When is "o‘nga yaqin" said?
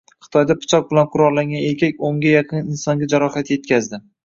2.09-2.75